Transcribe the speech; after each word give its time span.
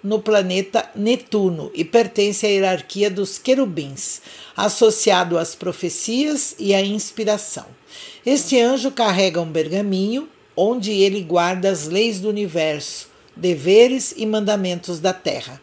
no 0.00 0.20
planeta 0.20 0.88
Netuno 0.94 1.72
e 1.74 1.84
pertence 1.84 2.46
à 2.46 2.50
hierarquia 2.50 3.10
dos 3.10 3.36
querubins, 3.36 4.22
associado 4.56 5.36
às 5.36 5.56
profecias 5.56 6.54
e 6.56 6.72
à 6.72 6.80
inspiração. 6.80 7.66
Este 8.24 8.60
anjo 8.60 8.92
carrega 8.92 9.40
um 9.40 9.50
pergaminho 9.50 10.28
onde 10.56 10.92
ele 10.92 11.20
guarda 11.20 11.70
as 11.70 11.88
leis 11.88 12.20
do 12.20 12.28
universo, 12.28 13.08
deveres 13.36 14.14
e 14.16 14.24
mandamentos 14.24 15.00
da 15.00 15.12
terra. 15.12 15.60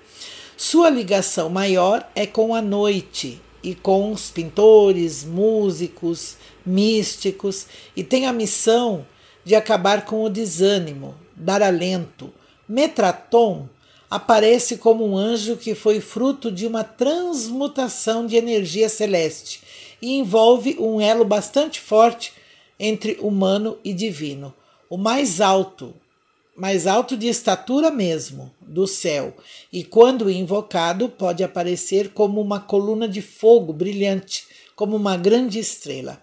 Sua 0.58 0.90
ligação 0.90 1.50
maior 1.50 2.08
é 2.14 2.26
com 2.28 2.54
a 2.54 2.62
noite 2.62 3.42
e 3.64 3.74
com 3.74 4.12
os 4.12 4.30
pintores, 4.30 5.24
músicos, 5.24 6.36
místicos 6.66 7.68
e 7.96 8.04
tem 8.04 8.26
a 8.26 8.34
missão 8.34 9.06
de 9.44 9.56
acabar 9.56 10.06
com 10.06 10.24
o 10.24 10.30
desânimo, 10.30 11.16
dar 11.36 11.64
alento. 11.64 12.32
Metraton 12.68 13.68
aparece 14.10 14.78
como 14.78 15.08
um 15.08 15.18
anjo 15.18 15.56
que 15.56 15.74
foi 15.74 16.00
fruto 16.02 16.52
de 16.52 16.68
uma 16.68 16.84
transmutação 16.84 18.26
de 18.26 18.36
energia 18.36 18.90
celeste 18.90 19.62
e 20.02 20.18
envolve 20.18 20.76
um 20.80 21.00
elo 21.00 21.24
bastante 21.24 21.80
forte 21.80 22.34
entre 22.80 23.18
humano 23.22 23.78
e 23.84 23.94
divino 23.94 24.54
o 24.92 24.98
mais 24.98 25.40
alto, 25.40 25.94
mais 26.54 26.86
alto 26.86 27.16
de 27.16 27.30
estatura 27.30 27.90
mesmo, 27.90 28.54
do 28.60 28.86
céu, 28.86 29.34
e 29.72 29.86
quando 29.86 30.30
invocado 30.30 31.08
pode 31.08 31.46
aparecer 31.46 32.10
como 32.10 32.42
uma 32.42 32.60
coluna 32.60 33.08
de 33.08 33.22
fogo 33.22 33.72
brilhante, 33.72 34.46
como 34.76 34.98
uma 34.98 35.16
grande 35.16 35.60
estrela. 35.60 36.22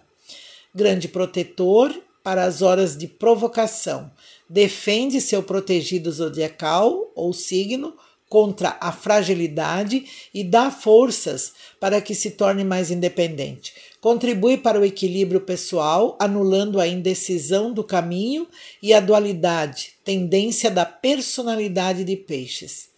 Grande 0.73 1.07
protetor 1.07 1.91
para 2.23 2.43
as 2.43 2.61
horas 2.61 2.95
de 2.95 3.07
provocação, 3.07 4.11
defende 4.47 5.19
seu 5.19 5.41
protegido 5.41 6.11
zodiacal 6.11 7.11
ou 7.15 7.33
signo 7.33 7.95
contra 8.29 8.77
a 8.79 8.91
fragilidade 8.91 10.05
e 10.31 10.43
dá 10.43 10.69
forças 10.69 11.53
para 11.79 11.99
que 11.99 12.13
se 12.13 12.31
torne 12.31 12.63
mais 12.63 12.91
independente. 12.91 13.73
Contribui 13.99 14.57
para 14.57 14.79
o 14.79 14.85
equilíbrio 14.85 15.41
pessoal, 15.41 16.15
anulando 16.21 16.79
a 16.79 16.87
indecisão 16.87 17.73
do 17.73 17.83
caminho 17.83 18.47
e 18.81 18.93
a 18.93 18.99
dualidade, 18.99 19.93
tendência 20.05 20.69
da 20.69 20.85
personalidade 20.85 22.03
de 22.03 22.15
peixes. 22.15 22.89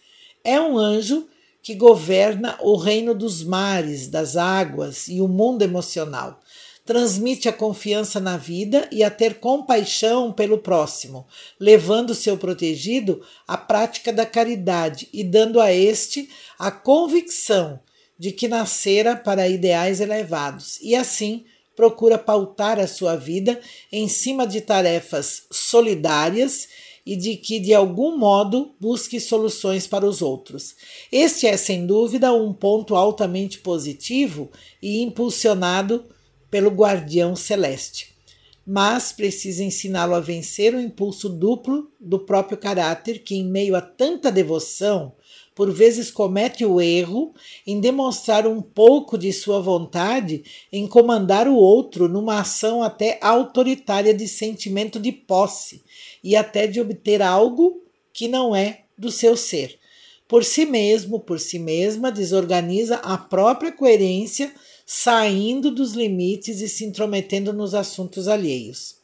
É 0.44 0.60
um 0.60 0.76
anjo 0.76 1.26
que 1.62 1.74
governa 1.74 2.58
o 2.60 2.76
reino 2.76 3.14
dos 3.14 3.42
mares, 3.42 4.08
das 4.08 4.36
águas 4.36 5.08
e 5.08 5.20
o 5.20 5.28
mundo 5.28 5.62
emocional 5.62 6.40
transmite 6.84 7.48
a 7.48 7.52
confiança 7.52 8.18
na 8.18 8.36
vida 8.36 8.88
e 8.90 9.04
a 9.04 9.10
ter 9.10 9.38
compaixão 9.38 10.32
pelo 10.32 10.58
próximo, 10.58 11.26
levando 11.58 12.14
seu 12.14 12.36
protegido 12.36 13.22
à 13.46 13.56
prática 13.56 14.12
da 14.12 14.26
caridade 14.26 15.08
e 15.12 15.22
dando 15.22 15.60
a 15.60 15.72
este 15.72 16.28
a 16.58 16.70
convicção 16.70 17.80
de 18.18 18.32
que 18.32 18.48
nascera 18.48 19.16
para 19.16 19.48
ideais 19.48 20.00
elevados 20.00 20.78
e 20.80 20.94
assim 20.94 21.44
procura 21.74 22.18
pautar 22.18 22.78
a 22.78 22.86
sua 22.86 23.16
vida 23.16 23.60
em 23.90 24.08
cima 24.08 24.46
de 24.46 24.60
tarefas 24.60 25.44
solidárias 25.50 26.68
e 27.04 27.16
de 27.16 27.36
que 27.36 27.58
de 27.58 27.74
algum 27.74 28.16
modo 28.16 28.74
busque 28.78 29.18
soluções 29.18 29.86
para 29.86 30.06
os 30.06 30.22
outros. 30.22 30.76
Este 31.10 31.46
é 31.46 31.56
sem 31.56 31.86
dúvida 31.86 32.32
um 32.32 32.52
ponto 32.52 32.94
altamente 32.94 33.58
positivo 33.58 34.50
e 34.80 35.02
impulsionado 35.02 36.04
pelo 36.52 36.68
guardião 36.68 37.34
celeste, 37.34 38.14
mas 38.64 39.10
precisa 39.10 39.64
ensiná-lo 39.64 40.14
a 40.14 40.20
vencer 40.20 40.74
o 40.74 40.80
impulso 40.80 41.30
duplo 41.30 41.90
do 41.98 42.18
próprio 42.18 42.58
caráter 42.58 43.20
que, 43.20 43.34
em 43.34 43.42
meio 43.42 43.74
a 43.74 43.80
tanta 43.80 44.30
devoção, 44.30 45.14
por 45.54 45.72
vezes 45.72 46.10
comete 46.10 46.62
o 46.62 46.78
erro 46.78 47.34
em 47.66 47.80
demonstrar 47.80 48.46
um 48.46 48.60
pouco 48.60 49.16
de 49.16 49.32
sua 49.32 49.60
vontade 49.60 50.44
em 50.70 50.86
comandar 50.86 51.48
o 51.48 51.54
outro 51.54 52.06
numa 52.06 52.40
ação 52.40 52.82
até 52.82 53.18
autoritária 53.22 54.12
de 54.12 54.28
sentimento 54.28 55.00
de 55.00 55.10
posse 55.10 55.82
e 56.22 56.36
até 56.36 56.66
de 56.66 56.82
obter 56.82 57.22
algo 57.22 57.82
que 58.12 58.28
não 58.28 58.54
é 58.54 58.82
do 58.96 59.10
seu 59.10 59.38
ser. 59.38 59.78
Por 60.28 60.44
si 60.44 60.66
mesmo, 60.66 61.18
por 61.18 61.40
si 61.40 61.58
mesma, 61.58 62.12
desorganiza 62.12 62.96
a 62.96 63.16
própria 63.16 63.72
coerência 63.72 64.52
saindo 64.86 65.70
dos 65.70 65.92
limites 65.92 66.60
e 66.60 66.68
se 66.68 66.84
intrometendo 66.84 67.52
nos 67.52 67.74
assuntos 67.74 68.28
alheios. 68.28 68.96